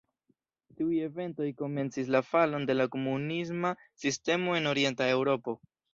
Tiuj 0.77 0.95
eventoj 1.07 1.49
komencis 1.59 2.09
la 2.15 2.21
falon 2.29 2.65
de 2.71 2.77
la 2.79 2.87
komunisma 2.97 3.75
sistemo 4.05 4.61
en 4.61 4.71
Orienta 4.73 5.13
Eŭropo. 5.19 5.57